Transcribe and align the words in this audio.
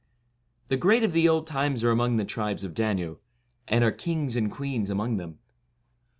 The 0.65 0.77
great 0.77 1.03
of 1.03 1.13
the 1.13 1.29
old 1.29 1.45
times 1.45 1.83
are 1.83 1.91
among 1.91 2.15
the 2.15 2.23
68 2.23 2.29
Tribes 2.33 2.63
of 2.63 2.73
Danu, 2.73 3.17
and 3.67 3.83
are 3.83 3.91
kings 3.91 4.35
and 4.35 4.51
queens 4.51 4.89
among 4.89 5.17
them. 5.17 5.37